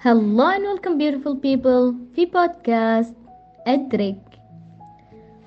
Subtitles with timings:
[0.00, 3.14] Hello and welcome beautiful people في بودكاست
[3.66, 4.20] أدرك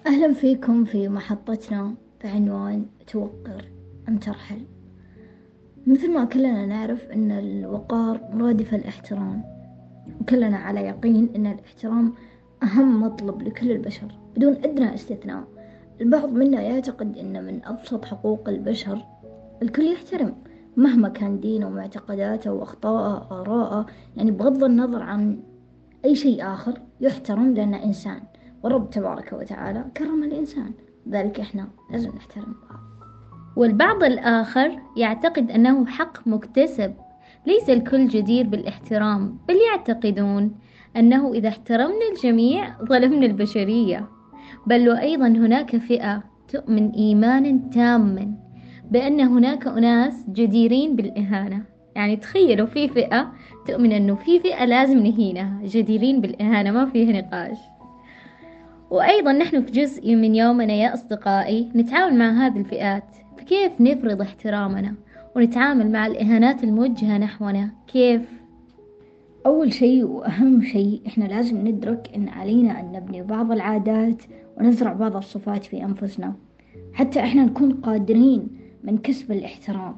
[0.07, 1.93] أهلا فيكم في محطتنا
[2.23, 3.65] بعنوان توقر
[4.09, 4.61] أم ترحل.
[5.87, 9.43] مثل ما كلنا نعرف أن الوقار مرادف الاحترام
[10.21, 12.13] وكلنا على يقين أن الاحترام
[12.63, 15.43] أهم مطلب لكل البشر بدون أدنى استثناء.
[16.01, 19.05] البعض منا يعتقد أن من أبسط حقوق البشر
[19.61, 20.35] الكل يحترم.
[20.77, 23.85] مهما كان دينه ومعتقداته وأخطاءه آراءه
[24.17, 25.39] يعني بغض النظر عن
[26.05, 28.21] أي شيء آخر يحترم لأنه إنسان.
[28.63, 30.71] ورب تبارك وتعالى كرم الإنسان.
[31.09, 32.79] ذلك إحنا لازم نحترم بعض.
[33.55, 36.93] والبعض الآخر يعتقد أنه حق مكتسب.
[37.47, 40.55] ليس الكل جدير بالاحترام بل يعتقدون
[40.97, 44.09] أنه إذا احترمنا الجميع ظلمنا البشرية.
[44.67, 48.50] بل وأيضا هناك فئة تؤمن إيمانا تاما.
[48.91, 51.61] بأن هناك أناس جديرين بالإهانة.
[51.95, 53.31] يعني تخيلوا في فئة
[53.67, 55.59] تؤمن أنه في فئة لازم نهينها.
[55.63, 57.57] جديرين بالإهانة ما فيه نقاش.
[58.89, 63.03] وأيضا نحن في جزء من يومنا يا أصدقائي نتعامل مع هذه الفئات.
[63.37, 64.95] فكيف نفرض احترامنا
[65.35, 68.21] ونتعامل مع الإهانات الموجهة نحونا؟ كيف؟
[69.45, 74.21] أول شيء وأهم شيء إحنا لازم ندرك إن علينا أن نبني بعض العادات
[74.57, 76.33] ونزرع بعض الصفات في أنفسنا.
[76.93, 79.95] حتى إحنا نكون قادرين من كسب الاحترام.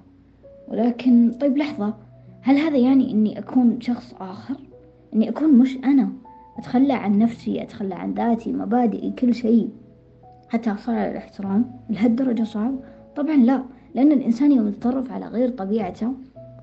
[0.67, 1.93] ولكن طيب لحظة
[2.41, 4.55] هل هذا يعني إني أكون شخص آخر؟
[5.13, 6.09] إني أكون مش أنا.
[6.57, 9.69] أتخلى عن نفسي أتخلى عن ذاتي مبادئي كل شيء.
[10.49, 12.75] حتى أحصل على الاحترام لهالدرجة صعب؟
[13.15, 13.63] طبعا لا
[13.95, 16.13] لأن الإنسان يوم يتطرف على غير طبيعته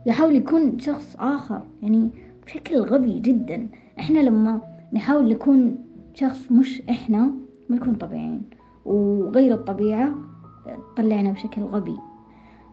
[0.07, 2.11] يحاول يكون شخص آخر يعني
[2.47, 3.69] بشكل غبي جدا.
[3.99, 4.61] إحنا لما
[4.93, 5.79] نحاول نكون
[6.15, 7.31] شخص مش إحنا
[7.69, 8.43] ما نكون طبيعيين.
[8.85, 10.15] وغير الطبيعة
[10.97, 11.97] طلعنا بشكل غبي.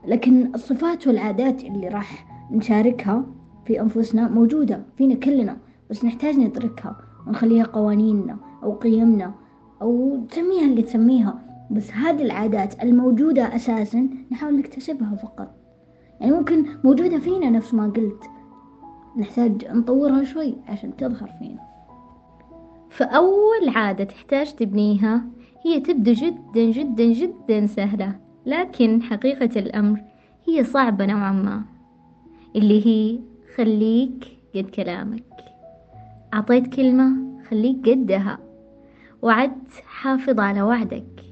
[0.08, 3.26] لكن الصفات والعادات اللي راح نشاركها
[3.66, 5.58] في أنفسنا موجودة فينا كلنا
[5.90, 9.34] بس نحتاج ندركها ونخليها قوانيننا أو قيمنا
[9.82, 11.44] أو تسميها اللي تسميها.
[11.72, 15.56] بس هذه العادات الموجودة أساسا نحاول نكتسبها فقط.
[16.22, 18.24] يعني ممكن موجودة فينا نفس ما قلت.
[19.18, 21.60] نحتاج نطورها شوي عشان تظهر فينا.
[22.90, 25.26] فأول عادة تحتاج تبنيها
[25.66, 28.27] هي تبدو جدا جدا جدا سهلة.
[28.48, 30.00] لكن حقيقة الأمر
[30.48, 31.64] هي صعبة نوعا ما
[32.56, 33.20] اللي هي
[33.56, 35.24] خليك قد كلامك.
[36.34, 37.12] أعطيت كلمة
[37.50, 38.40] خليك قدها
[39.22, 41.24] وعدت حافظ على وعدك.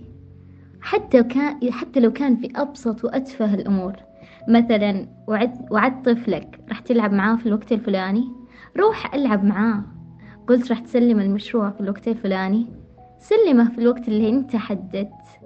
[0.81, 3.93] حتى كان حتى لو كان في أبسط وأتفه الأمور.
[4.47, 8.31] مثلا وعد وعدت طفلك راح تلعب معاه في الوقت الفلاني؟
[8.77, 9.83] روح ألعب معاه.
[10.47, 12.67] قلت راح تسلم المشروع في الوقت الفلاني؟
[13.19, 15.44] سلمه في الوقت اللي أنت حددت.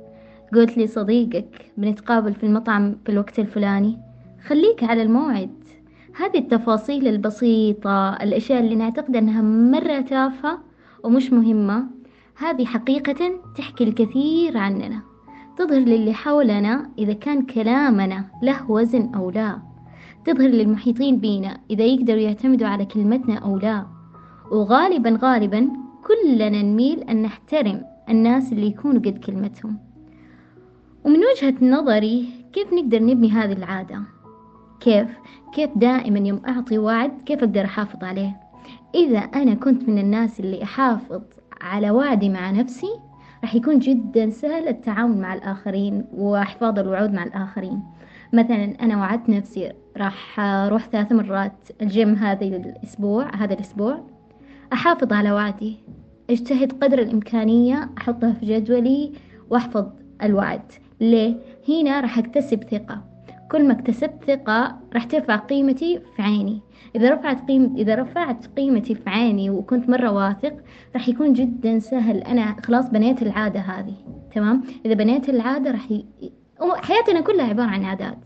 [0.54, 3.98] قلت لي صديقك بنتقابل في المطعم في الوقت الفلاني.
[4.48, 5.50] خليك على الموعد.
[6.16, 10.60] هذه التفاصيل البسيطة الأشياء اللي نعتقد أنها مرة تافهة
[11.04, 11.84] ومش مهمة
[12.38, 15.02] هذه حقيقة تحكي الكثير عننا.
[15.58, 19.60] تظهر للي حولنا إذا كان كلامنا له وزن أو لا.
[20.26, 23.86] تظهر للمحيطين بينا إذا يقدروا يعتمدوا على كلمتنا أو لا.
[24.52, 25.70] وغالبا غالبا
[26.08, 29.89] كلنا نميل أن نحترم الناس اللي يكونوا قد كلمتهم.
[31.04, 34.02] ومن وجهة نظري كيف نقدر نبني هذه العادة؟
[34.80, 35.08] كيف؟
[35.54, 38.38] كيف دائما يوم أعطي وعد كيف أقدر أحافظ عليه؟
[38.96, 41.22] إذا أنا كنت من الناس اللي أحافظ
[41.62, 43.00] على وعدي مع نفسي
[43.44, 47.84] راح يكون جدا سهل التعامل مع الآخرين وإحفاظ الوعود مع الآخرين.
[48.34, 54.04] مثلا أنا وعدت نفسي راح أروح ثلاث مرات الجيم هذا الأسبوع هذا الأسبوع.
[54.74, 55.78] أحافظ على وعدي.
[56.30, 59.12] أجتهد قدر الإمكانية أحطها في جدولي
[59.50, 59.86] وأحفظ
[60.24, 60.62] الوعد.
[61.02, 61.36] ليه؟
[61.70, 63.02] هنا راح أكتسب ثقة.
[63.52, 66.62] كل ما اكتسبت ثقة راح ترفع قيمتي في عيني.
[66.96, 70.54] إذا رفعت قيمة إذا رفعت قيمتي في عيني وكنت مرة واثق
[70.96, 72.18] راح يكون جدا سهل.
[72.18, 73.96] أنا خلاص بنيت العادة هذه.
[74.36, 76.06] تمام؟ إذا بنيت العادة راح ي...
[76.62, 78.18] حياتنا كلها عبارة عن عادات.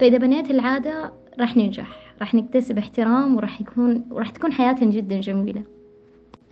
[0.00, 1.88] فإذا بنيت العادة راح ننجح
[2.20, 5.62] راح نكتسب احترام وراح يكون وراح تكون حياتنا جدا جميلة.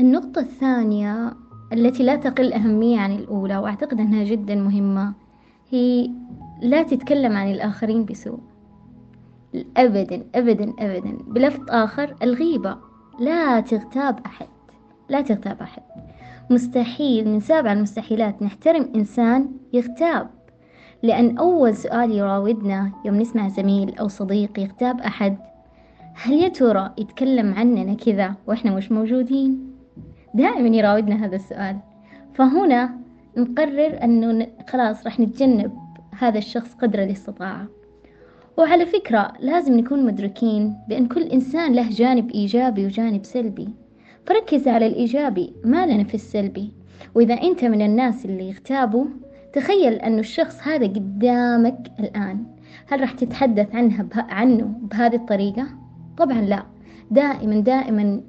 [0.00, 1.32] النقطة الثانية
[1.72, 5.23] التي لا تقل أهمية عن الأولى وأعتقد أنها جدا مهمة
[5.74, 6.10] هي
[6.62, 8.38] لا تتكلم عن الآخرين بسوء.
[9.76, 11.18] أبدا أبدا أبدا.
[11.26, 12.76] بلفظ آخر الغيبة.
[13.20, 14.46] لا تغتاب أحد.
[15.08, 15.82] لا تغتاب أحد.
[16.50, 20.30] مستحيل من سابع المستحيلات نحترم إنسان يغتاب.
[21.02, 25.36] لأن أول سؤال يراودنا يوم نسمع زميل أو صديق يغتاب أحد
[26.14, 29.72] هل يا ترى يتكلم عننا كذا وإحنا مش موجودين؟
[30.34, 31.76] دائما يراودنا هذا السؤال.
[32.34, 33.03] فهنا
[33.36, 35.72] نقرر أنه خلاص راح نتجنب
[36.18, 37.66] هذا الشخص قدر الاستطاعة.
[38.58, 43.68] وعلى فكرة لازم نكون مدركين بأن كل إنسان له جانب إيجابي وجانب سلبي.
[44.26, 46.72] فركز على الإيجابي ما لنا في السلبي.
[47.14, 49.06] وإذا أنت من الناس اللي يغتابوا
[49.52, 52.46] تخيل أنه الشخص هذا قدامك الآن.
[52.86, 54.22] هل راح تتحدث عنها به...
[54.22, 55.66] عنه بهذه الطريقة؟
[56.18, 56.62] طبعا لا.
[57.10, 58.20] دائما دائما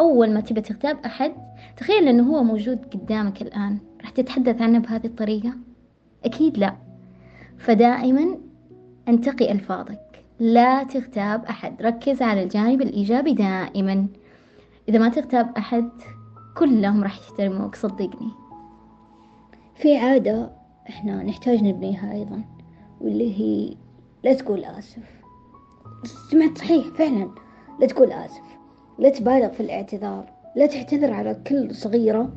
[0.00, 1.32] أول ما تبي تغتاب أحد
[1.76, 3.78] تخيل أنه هو موجود قدامك الآن.
[4.16, 5.52] تتحدث عنه بهذه الطريقة؟
[6.24, 6.76] أكيد لا.
[7.58, 8.38] فدائما
[9.08, 10.24] أنتقي ألفاظك.
[10.38, 11.82] لا تغتاب أحد.
[11.82, 14.06] ركز على الجانب الإيجابي دائما.
[14.88, 15.88] إذا ما تغتاب أحد
[16.56, 17.74] كلهم راح يحترموك.
[17.74, 18.30] صدقني.
[19.74, 20.50] في عادة
[20.88, 22.44] إحنا نحتاج نبنيها أيضا
[23.00, 23.76] واللي هي
[24.24, 25.22] لا تقول آسف.
[26.30, 27.30] سمعت صحيح؟ فعلا.
[27.80, 28.44] لا تقول آسف.
[28.98, 30.32] لا تبالغ في الاعتذار.
[30.56, 32.32] لا تعتذر على كل صغيرة.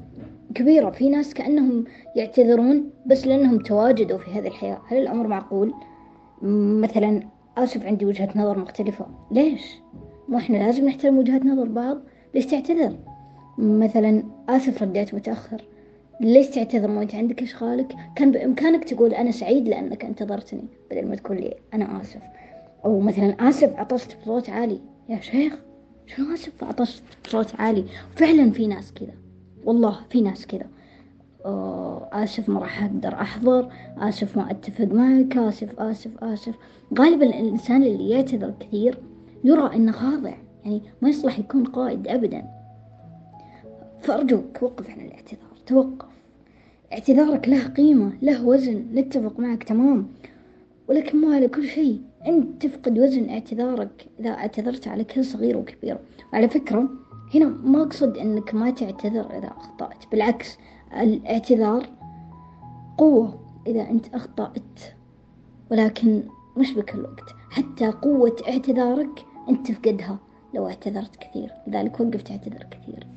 [0.55, 0.89] كبيرة.
[0.89, 1.85] في ناس كأنهم
[2.15, 4.81] يعتذرون بس لأنهم تواجدوا في هذه الحياة.
[4.87, 5.73] هل الأمر معقول؟
[6.81, 7.23] مثلا
[7.57, 9.05] آسف عندي وجهة نظر مختلفة.
[9.31, 9.61] ليش؟
[10.27, 11.97] ما إحنا لازم نحترم وجهات نظر بعض؟
[12.35, 12.97] ليش تعتذر؟
[13.57, 15.61] مثلا آسف رديت متأخر.
[16.21, 21.15] ليش تعتذر؟ ما أنت عندك إشغالك؟ كان بإمكانك تقول أنا سعيد لأنك انتظرتني بدل ما
[21.15, 22.21] تقول لي أنا آسف.
[22.85, 24.79] أو مثلا آسف عطست بصوت عالي.
[25.09, 25.53] يا شيخ
[26.07, 27.85] شنو آسف عطست بصوت عالي؟
[28.15, 29.13] فعلا في ناس كذا.
[29.65, 30.67] والله في ناس كذا.
[32.11, 36.55] آسف ما راح أقدر أحضر آسف ما أتفق معك آسف آسف آسف.
[36.99, 38.97] غالبا الإنسان اللي يعتذر كثير
[39.43, 40.33] يرى إنه خاضع
[40.65, 42.45] يعني ما يصلح يكون قائد أبدا.
[44.01, 46.09] فأرجوك وقف عن الاعتذار توقف.
[46.93, 50.07] اعتذارك له قيمة له وزن نتفق معك تمام.
[50.87, 55.97] ولكن ما على كل شيء أنت تفقد وزن اعتذارك إذا اعتذرت على كل صغير وكبير.
[56.33, 56.89] وعلى فكرة
[57.35, 60.57] هنا ما أقصد أنك ما تعتذر إذا أخطأت بالعكس
[60.93, 61.89] الاعتذار
[62.97, 64.79] قوة إذا أنت أخطأت
[65.71, 66.23] ولكن
[66.57, 67.35] مش بكل وقت.
[67.49, 70.19] حتى قوة اعتذارك أنت تفقدها
[70.53, 73.07] لو اعتذرت كثير لذلك وقف تعتذر كثير.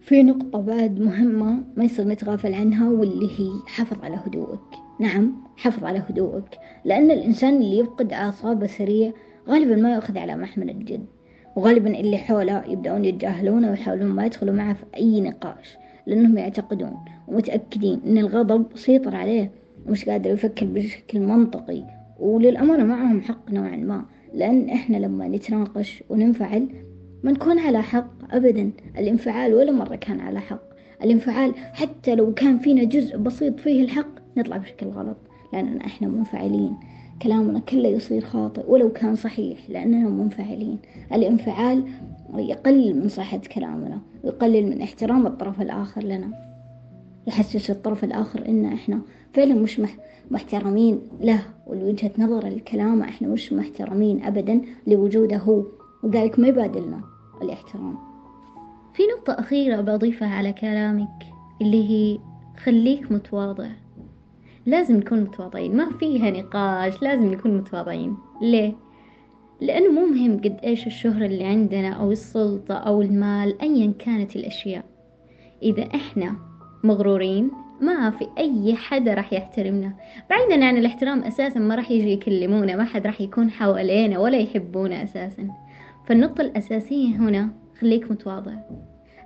[0.00, 4.60] في نقطة بعد مهمة ما يصير نتغافل عنها واللي هي حافظ على هدوءك.
[5.00, 9.12] نعم حافظ على هدوءك لأن الإنسان اللي يفقد أعصابه سريع
[9.48, 11.06] غالبا ما يأخذ على محمل الجد.
[11.56, 15.76] وغالبا اللي حوله يبدأون يتجاهلونه ويحاولون ما يدخلوا معه في أي نقاش
[16.06, 16.94] لأنهم يعتقدون
[17.28, 19.50] ومتأكدين أن الغضب سيطر عليه
[19.86, 21.84] ومش قادر يفكر بشكل منطقي.
[22.20, 24.04] وللأمانة معهم حق نوعا ما
[24.34, 26.68] لأن إحنا لما نتناقش وننفعل
[27.22, 28.70] ما نكون على حق أبدا.
[28.98, 30.62] الانفعال ولا مرة كان على حق.
[31.04, 35.16] الانفعال حتى لو كان فينا جزء بسيط فيه الحق نطلع بشكل غلط
[35.52, 36.76] لأننا إحنا منفعلين.
[37.22, 40.78] كلامنا كله يصير خاطئ ولو كان صحيح لأننا منفعلين.
[41.12, 41.84] الانفعال
[42.34, 46.30] يقلل من صحة كلامنا ويقلل من احترام الطرف الآخر لنا.
[47.26, 49.00] يحسس الطرف الآخر إن إحنا
[49.34, 49.80] فعلا مش
[50.30, 55.62] محترمين له ولوجهة نظر الكلام إحنا مش محترمين أبدا لوجوده هو
[56.02, 57.00] وذلك ما يبادلنا
[57.42, 57.98] الاحترام.
[58.94, 61.22] في نقطة أخيرة بضيفها على كلامك
[61.62, 62.18] اللي هي
[62.64, 63.68] خليك متواضع.
[64.66, 65.76] لازم نكون متواضعين.
[65.76, 68.16] ما فيها نقاش لازم نكون متواضعين.
[68.42, 68.74] ليه؟
[69.60, 74.84] لأنه مو مهم قد إيش الشهرة اللي عندنا أو السلطة أو المال أيا كانت الأشياء.
[75.62, 76.36] إذا إحنا
[76.84, 79.94] مغرورين ما في أي حدا راح يحترمنا.
[80.30, 85.04] بعيدا عن الاحترام أساسا ما راح يجي يكلمونا ما حد راح يكون حوالينا ولا يحبونا
[85.04, 85.48] أساسا.
[86.06, 87.48] فالنقطة الأساسية هنا
[87.80, 88.54] خليك متواضع.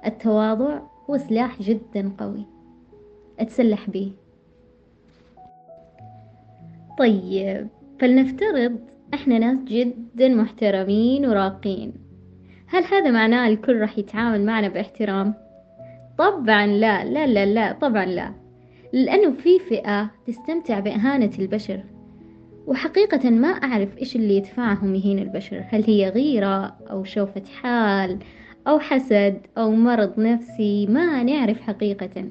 [0.06, 2.46] التواضع هو سلاح جدا قوي.
[3.38, 4.12] أتسلح به.
[7.00, 7.68] طيب
[8.00, 8.78] فلنفترض
[9.14, 11.92] إحنا ناس جدا محترمين وراقين.
[12.66, 15.34] هل هذا معناه الكل راح يتعامل معنا باحترام؟
[16.18, 18.32] طبعا لا لا لا لا طبعا لا.
[18.92, 21.84] لأنه في فئة تستمتع بإهانة البشر.
[22.66, 25.64] وحقيقة ما أعرف إيش اللي يدفعهم يهين البشر.
[25.68, 28.18] هل هي غيرة أو شوفة حال
[28.68, 32.24] أو حسد أو مرض نفسي؟ ما نعرف حقيقة.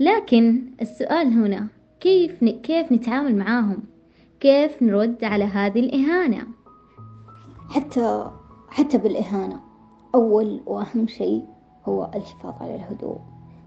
[0.00, 3.82] لكن السؤال هنا كيف كيف نتعامل معاهم؟
[4.40, 6.46] كيف نرد على هذه الإهانة؟
[7.68, 8.30] حتى
[8.68, 9.60] حتى بالإهانة.
[10.14, 11.44] أول وأهم شيء
[11.84, 13.18] هو الحفاظ على الهدوء.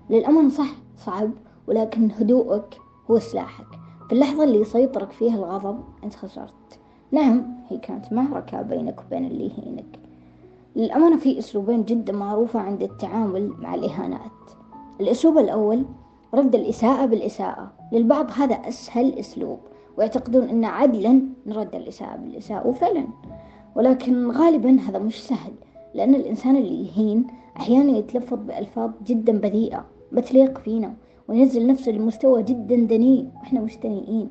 [0.10, 1.32] للأمانة صح صعب
[1.68, 2.78] ولكن هدوءك
[3.12, 3.68] هو سلاحك.
[4.08, 6.80] في اللحظة اللي يسيطرك فيها الغضب أنت خسرت.
[7.12, 10.00] نعم هي كانت معركة بينك وبين اللي يهينك.
[10.76, 14.32] للأمانة في أسلوبين جدا معروفة عند التعامل مع الإهانات.
[15.02, 15.86] الأسلوب الأول
[16.34, 17.72] رد الإساءة بالإساءة.
[17.92, 19.60] للبعض هذا أسهل أسلوب
[19.98, 23.08] ويعتقدون أن عدلا نرد الإساءة بالإساءة وفعلا.
[23.76, 25.52] ولكن غالبا هذا مش سهل
[25.94, 30.94] لأن الإنسان اللي يهين أحيانا يتلفظ بألفاظ جدا بذيئة ما تليق فينا
[31.28, 34.30] وينزل نفسه لمستوى جدا دنيء وإحنا مش دنيئين.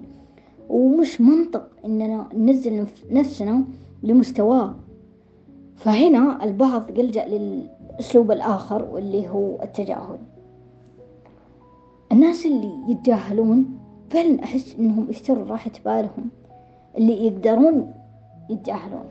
[0.69, 3.65] ومش منطق إننا ننزل نفسنا
[4.03, 4.75] لمستواه
[5.77, 10.19] فهنا البعض يلجأ للأسلوب الآخر واللي هو التجاهل.
[12.13, 13.79] الناس اللي يتجاهلون
[14.11, 16.31] فعلا أحس إنهم اشتروا راحة بالهم.
[16.99, 17.93] اللي يقدرون
[18.51, 19.05] يتجاهلون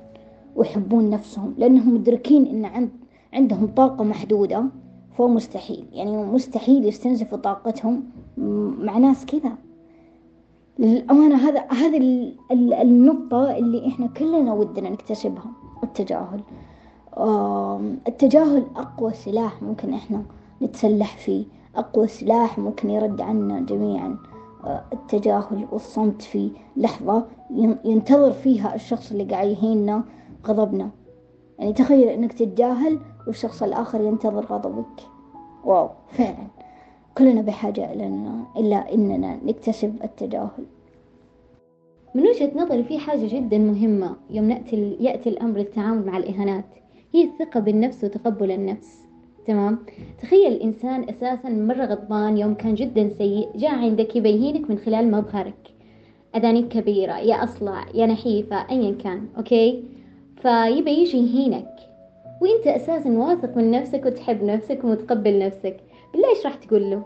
[0.55, 2.89] ويحبون نفسهم لأنهم مدركين إن عند
[3.33, 4.65] عندهم طاقة محدودة
[5.17, 5.85] فهو مستحيل.
[5.93, 8.03] يعني مستحيل يستنزفوا طاقتهم
[8.79, 9.51] مع ناس كذا.
[10.79, 15.51] للأمانة هذا هذه النقطة اللي إحنا كلنا ودنا نكتسبها
[15.83, 16.41] التجاهل.
[18.07, 20.23] التجاهل أقوى سلاح ممكن إحنا
[20.61, 21.45] نتسلح فيه.
[21.75, 24.17] أقوى سلاح ممكن يرد عنا جميعا.
[24.63, 27.25] آه، التجاهل والصمت في لحظة
[27.85, 30.03] ينتظر فيها الشخص اللي قاعد يهيننا
[30.47, 30.89] غضبنا.
[31.59, 35.01] يعني تخيل إنك تتجاهل والشخص الآخر ينتظر غضبك.
[35.65, 36.47] واو فعلا.
[37.17, 40.65] كلنا بحاجة لنا إلا إننا نكتسب التجاهل.
[42.15, 46.65] من وجهة نظري في حاجة جدا مهمة يوم نأتي يأتي الأمر التعامل مع الإهانات.
[47.13, 49.00] هي الثقة بالنفس وتقبل النفس.
[49.47, 49.79] تمام؟
[50.21, 55.11] تخيل الإنسان أساسا مرة غضبان يوم كان جدا سيء جاء عندك يبي يهينك من خلال
[55.11, 55.73] مظهرك.
[56.35, 59.83] أذانيك كبيرة يا أصلع يا نحيفة أيا كان أوكي؟
[60.41, 61.75] فيبي يجي يهينك.
[62.41, 65.77] وإنت أساسا واثق من نفسك وتحب نفسك ومتقبل نفسك.
[66.13, 67.03] بالله إيش راح تقول له؟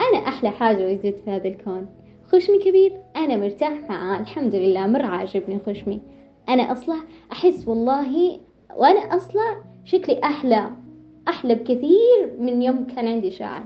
[0.00, 1.86] أنا أحلى حاجة وجدت في هذا الكون.
[2.32, 4.20] خشمي كبير أنا مرتاح معاه.
[4.20, 6.00] الحمد لله مرة عاجبني خشمي.
[6.48, 6.96] أنا أصلا
[7.32, 8.40] أحس والله
[8.76, 10.70] وأنا أصلا شكلي أحلى.
[11.30, 13.62] أحلى بكثير من يوم كان عندي شعر.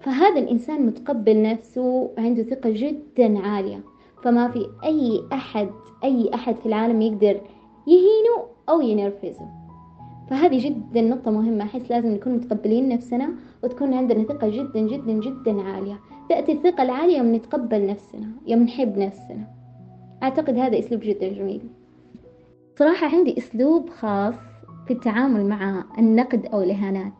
[0.00, 3.80] فهذا الإنسان متقبل نفسه وعنده ثقة جدا عالية.
[4.22, 5.68] فما في أي أحد
[6.04, 7.40] أي أحد في العالم يقدر
[7.86, 9.48] يهينه أو ينرفزه.
[10.30, 13.28] فهذه جدا نقطة مهمة أحس لازم نكون متقبلين نفسنا
[13.64, 16.00] وتكون عندنا ثقة جدا جدا جدا عالية.
[16.28, 19.44] تأتي الثقة العالية يوم نتقبل نفسنا يوم نحب نفسنا.
[20.22, 21.60] أعتقد هذا أسلوب جدا جميل.
[22.78, 24.34] صراحة عندي أسلوب خاص
[24.86, 27.12] في التعامل مع النقد أو الإهانات.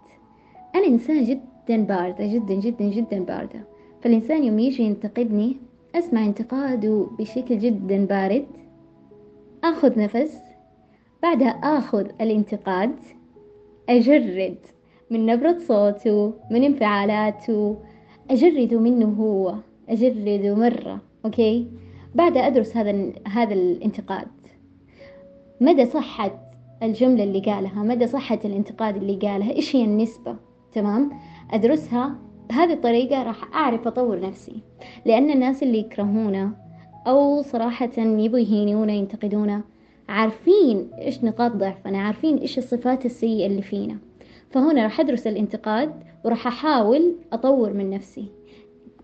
[0.75, 3.65] أنا إنسان جدا باردة جدا جدا جدا باردة.
[4.03, 5.57] فالإنسان يوم يجي ينتقدني
[5.95, 8.47] أسمع انتقاده بشكل جدا بارد.
[9.65, 10.39] أخذ نفس.
[11.23, 12.95] بعدها آخذ الانتقاد
[13.89, 14.57] أجرد
[15.11, 17.77] من نبرة صوته من انفعالاته.
[18.31, 19.55] أجرده منه هو
[19.89, 21.67] أجرده مرة أوكي؟
[22.15, 24.29] بعدها أدرس هذا هذا الانتقاد.
[25.61, 26.46] مدى صحة
[26.83, 30.37] الجملة اللي قالها مدى صحة الانتقاد اللي قالها إيش هي النسبة؟
[30.73, 31.11] تمام؟
[31.51, 32.15] أدرسها
[32.49, 34.61] بهذه الطريقة راح أعرف أطور نفسي.
[35.07, 36.53] لأن الناس اللي يكرهونا
[37.07, 39.63] أو صراحة يبغوا يهينونا ينتقدونا
[40.09, 43.97] عارفين إيش نقاط ضعفنا عارفين إيش الصفات السيئة اللي فينا.
[44.51, 45.93] فهنا راح أدرس الانتقاد
[46.25, 48.29] وراح أحاول أطور من نفسي.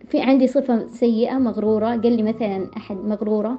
[0.09, 3.59] في عندي صفة سيئة مغرورة قال لي مثلا أحد مغرورة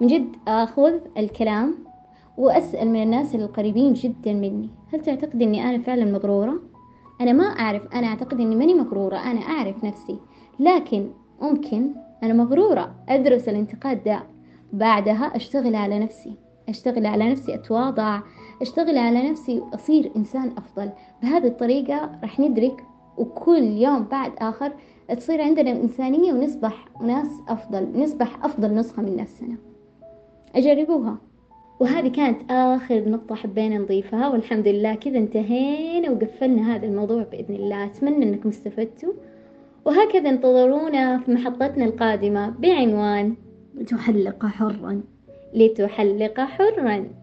[0.00, 1.74] من جد أخذ الكلام
[2.38, 6.62] وأسأل من الناس القريبين جدا مني هل تعتقد أني أنا فعلا مغرورة؟
[7.20, 10.18] أنا ما أعرف أنا أعتقد أني ماني مغرورة أنا أعرف نفسي
[10.60, 11.10] لكن
[11.42, 14.22] ممكن أنا مغرورة أدرس الانتقاد ده.
[14.72, 16.34] بعدها أشتغل على نفسي
[16.68, 18.20] أشتغل على نفسي أتواضع
[18.62, 20.90] أشتغل على نفسي وأصير إنسان أفضل.
[21.22, 22.84] بهذه الطريقة راح ندرك
[23.18, 24.72] وكل يوم بعد آخر
[25.16, 29.56] تصير عندنا إنسانية ونصبح ناس أفضل نصبح أفضل نسخة من نفسنا.
[30.56, 31.18] أجربوها.
[31.82, 37.84] وهذه كانت آخر نقطة حبينا نضيفها والحمد لله كذا انتهينا وقفلنا هذا الموضوع بإذن الله.
[37.84, 39.12] أتمنى أنكم استفدتوا.
[39.84, 43.34] وهكذا انتظرونا في محطتنا القادمة بعنوان
[43.86, 45.02] تحلق حرا.
[45.54, 47.21] لتحلق حرا.